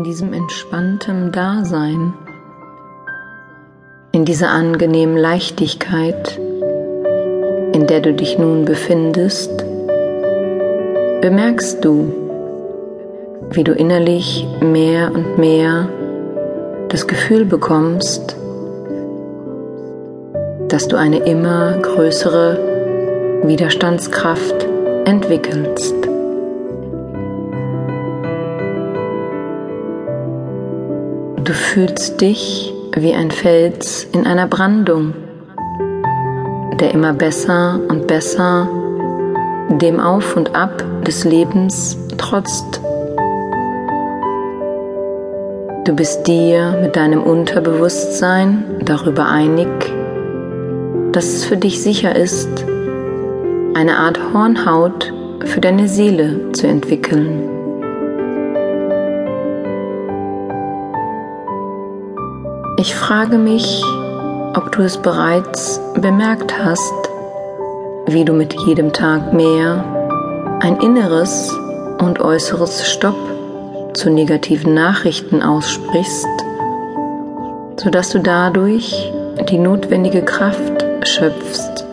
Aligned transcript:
in 0.00 0.04
diesem 0.04 0.32
entspannten 0.32 1.30
Dasein, 1.30 2.14
in 4.12 4.24
dieser 4.24 4.48
angenehmen 4.48 5.18
Leichtigkeit, 5.18 6.40
in 7.74 7.86
der 7.86 8.00
du 8.00 8.14
dich 8.14 8.38
nun 8.38 8.64
befindest, 8.64 9.62
bemerkst 11.20 11.84
du, 11.84 12.14
wie 13.50 13.62
du 13.62 13.72
innerlich 13.72 14.46
mehr 14.62 15.12
und 15.12 15.36
mehr 15.36 15.90
das 16.88 17.06
Gefühl 17.06 17.44
bekommst, 17.44 18.36
dass 20.68 20.88
du 20.88 20.96
eine 20.96 21.18
immer 21.18 21.76
größere 21.76 23.42
Widerstandskraft 23.42 24.66
entwickelst. 25.04 25.94
Du 31.44 31.54
fühlst 31.54 32.20
dich 32.20 32.72
wie 32.94 33.14
ein 33.14 33.30
Fels 33.30 34.06
in 34.12 34.26
einer 34.26 34.46
Brandung, 34.46 35.14
der 36.78 36.92
immer 36.92 37.14
besser 37.14 37.80
und 37.88 38.06
besser 38.06 38.68
dem 39.70 40.00
Auf 40.00 40.36
und 40.36 40.54
Ab 40.54 40.84
des 41.06 41.24
Lebens 41.24 41.96
trotzt. 42.18 42.80
Du 45.84 45.94
bist 45.94 46.26
dir 46.26 46.78
mit 46.82 46.96
deinem 46.96 47.22
Unterbewusstsein 47.22 48.64
darüber 48.84 49.26
einig, 49.26 49.68
dass 51.12 51.24
es 51.24 51.44
für 51.44 51.56
dich 51.56 51.82
sicher 51.82 52.14
ist, 52.14 52.66
eine 53.74 53.96
Art 53.96 54.20
Hornhaut 54.34 55.12
für 55.46 55.60
deine 55.60 55.88
Seele 55.88 56.52
zu 56.52 56.66
entwickeln. 56.66 57.59
Ich 62.80 62.94
frage 62.94 63.36
mich, 63.36 63.84
ob 64.54 64.72
du 64.72 64.80
es 64.80 64.96
bereits 64.96 65.78
bemerkt 66.00 66.64
hast, 66.64 66.94
wie 68.06 68.24
du 68.24 68.32
mit 68.32 68.54
jedem 68.66 68.94
Tag 68.94 69.34
mehr 69.34 69.84
ein 70.60 70.78
inneres 70.80 71.54
und 71.98 72.22
äußeres 72.22 72.86
Stopp 72.90 73.18
zu 73.92 74.08
negativen 74.08 74.72
Nachrichten 74.72 75.42
aussprichst, 75.42 76.26
sodass 77.76 78.08
du 78.12 78.18
dadurch 78.20 79.12
die 79.50 79.58
notwendige 79.58 80.22
Kraft 80.22 80.86
schöpfst, 81.02 81.84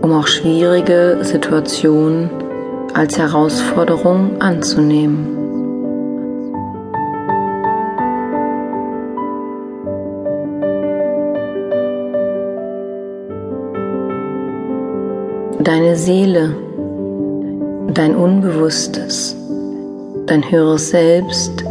um 0.00 0.12
auch 0.12 0.28
schwierige 0.28 1.18
Situationen 1.22 2.30
als 2.94 3.18
Herausforderung 3.18 4.40
anzunehmen. 4.40 5.39
Deine 15.62 15.94
Seele, 15.94 16.54
dein 17.92 18.16
Unbewusstes, 18.16 19.36
dein 20.24 20.50
höheres 20.50 20.88
Selbst 20.88 21.62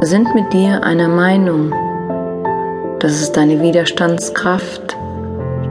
sind 0.00 0.34
mit 0.34 0.50
dir 0.54 0.82
einer 0.82 1.08
Meinung, 1.08 1.74
dass 3.00 3.20
es 3.20 3.30
deine 3.30 3.60
Widerstandskraft 3.60 4.96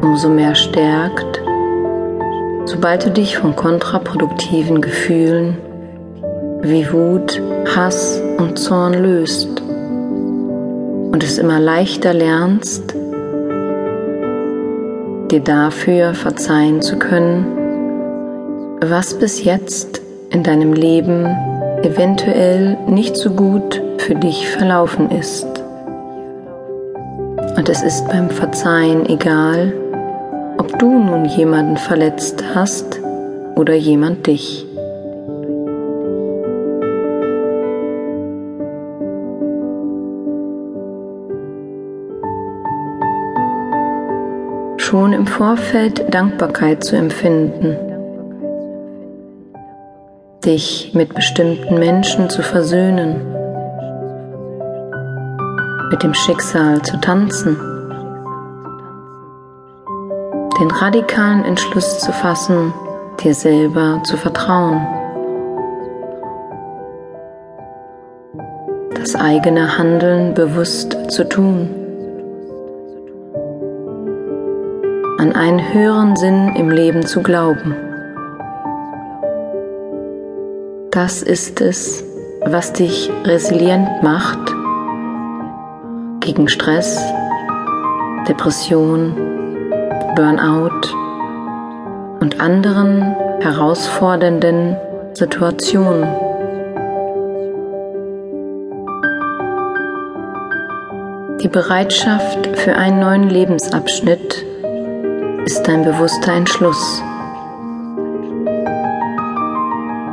umso 0.04 0.30
mehr 0.30 0.54
stärkt, 0.54 1.42
sobald 2.66 3.08
du 3.08 3.10
dich 3.10 3.40
von 3.40 3.56
kontraproduktiven 3.56 4.80
Gefühlen 4.80 5.58
wie 6.62 6.94
Wut, 6.94 7.42
Hass 7.76 8.22
und 8.38 8.60
Zorn 8.60 8.94
löst 8.94 9.50
und 11.12 11.24
es 11.24 11.40
immer 11.40 11.60
leichter 11.60 12.14
lernst, 12.14 12.94
dir 15.32 15.40
dafür 15.40 16.14
verzeihen 16.14 16.82
zu 16.82 16.98
können, 16.98 17.46
was 18.82 19.14
bis 19.14 19.44
jetzt 19.44 20.02
in 20.30 20.44
deinem 20.44 20.74
Leben 20.74 21.26
eventuell 21.84 22.78
nicht 22.88 23.16
so 23.16 23.32
gut 23.32 23.82
für 23.98 24.16
dich 24.16 24.50
verlaufen 24.50 25.10
ist. 25.12 25.48
Und 27.56 27.70
es 27.70 27.82
ist 27.82 28.08
beim 28.08 28.30
Verzeihen 28.30 29.06
egal, 29.08 29.74
ob 30.58 30.78
du 30.80 30.88
nun 30.88 31.26
jemanden 31.26 31.78
verletzt 31.78 32.44
hast 32.54 33.00
oder 33.56 33.74
jemand 33.74 34.28
dich. 34.28 34.66
Schon 44.92 45.14
im 45.14 45.26
Vorfeld 45.26 46.14
Dankbarkeit 46.14 46.84
zu 46.84 46.98
empfinden, 46.98 47.78
dich 50.44 50.92
mit 50.94 51.16
bestimmten 51.16 51.80
Menschen 51.80 52.30
zu 52.30 52.42
versöhnen, 52.42 53.16
mit 55.92 56.04
dem 56.04 56.14
Schicksal 56.14 56.82
zu 56.82 57.00
tanzen, 57.00 57.56
den 60.60 60.72
radikalen 60.72 61.46
Entschluss 61.46 62.00
zu 62.00 62.12
fassen, 62.12 62.74
dir 63.24 63.34
selber 63.34 64.02
zu 64.04 64.18
vertrauen, 64.18 64.86
das 68.96 69.16
eigene 69.16 69.78
Handeln 69.78 70.34
bewusst 70.34 70.98
zu 71.10 71.30
tun. 71.30 71.81
An 75.22 75.34
einen 75.34 75.72
höheren 75.72 76.16
Sinn 76.16 76.56
im 76.56 76.72
Leben 76.72 77.06
zu 77.06 77.22
glauben. 77.22 77.76
Das 80.90 81.22
ist 81.22 81.62
es, 81.62 82.04
was 82.44 82.74
dich 82.74 83.12
resilient 83.24 84.02
macht 84.02 84.40
gegen 86.22 86.48
Stress, 86.48 87.00
Depression, 88.28 89.16
Burnout 90.16 90.90
und 92.20 92.42
anderen 92.42 93.16
herausfordernden 93.42 94.76
Situationen. 95.14 96.08
Die 101.44 101.48
Bereitschaft 101.48 102.58
für 102.58 102.74
einen 102.76 103.00
neuen 103.00 103.30
Lebensabschnitt 103.30 104.48
ist 105.46 105.64
dein 105.64 105.84
bewusster 105.84 106.34
Entschluss. 106.34 107.02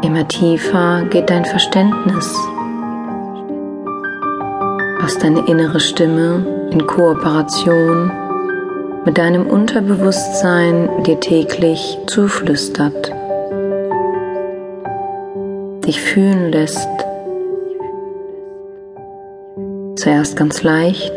Immer 0.03 0.27
tiefer 0.29 1.05
geht 1.11 1.29
dein 1.29 1.45
Verständnis, 1.45 2.35
was 5.01 5.19
deine 5.19 5.47
innere 5.47 5.81
Stimme 5.81 6.69
in 6.71 6.87
Kooperation 6.87 8.11
mit 9.05 9.19
deinem 9.19 9.47
Unterbewusstsein 9.47 10.89
dir 11.05 11.21
täglich 11.21 11.99
zuflüstert, 12.07 13.13
dich 15.85 16.01
fühlen 16.01 16.53
lässt. 16.53 16.89
Zuerst 19.97 20.37
ganz 20.37 20.63
leicht, 20.63 21.13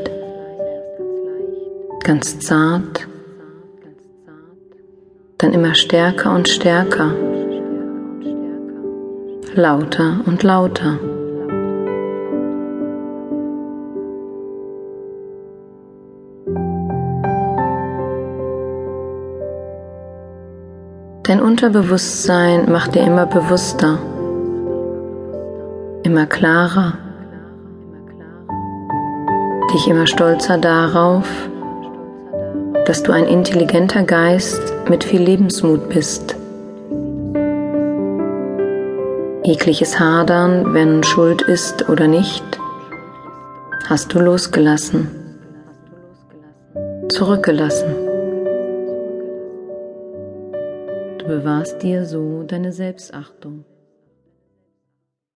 ganz 2.04 2.40
zart 2.40 3.08
dann 5.42 5.54
immer 5.54 5.74
stärker 5.74 6.36
und 6.36 6.48
stärker, 6.48 7.14
lauter 9.56 10.22
und 10.26 10.44
lauter. 10.44 11.00
Dein 21.24 21.42
Unterbewusstsein 21.42 22.72
macht 22.72 22.94
dir 22.94 23.02
immer 23.02 23.26
bewusster, 23.26 23.98
immer 26.04 26.26
klarer, 26.28 26.94
dich 29.74 29.88
immer 29.88 30.06
stolzer 30.06 30.58
darauf, 30.58 31.26
dass 32.86 33.04
du 33.04 33.12
ein 33.12 33.26
intelligenter 33.26 34.04
Geist 34.04 34.62
mit 34.90 35.04
viel 35.04 35.22
Lebensmut 35.22 35.90
bist. 35.90 36.36
Jegliches 39.44 40.00
Hadern, 40.00 40.74
wenn 40.74 41.04
Schuld 41.04 41.42
ist 41.42 41.90
oder 41.90 42.08
nicht, 42.08 42.44
hast 43.88 44.14
du 44.14 44.20
losgelassen, 44.20 45.10
zurückgelassen. 47.10 47.96
Du 51.18 51.26
bewahrst 51.28 51.82
dir 51.84 52.06
so 52.06 52.44
deine 52.44 52.72
Selbstachtung. 52.72 53.66